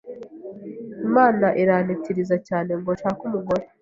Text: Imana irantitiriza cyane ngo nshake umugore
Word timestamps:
Imana 1.07 1.47
irantitiriza 1.61 2.35
cyane 2.47 2.71
ngo 2.79 2.89
nshake 2.95 3.21
umugore 3.29 3.63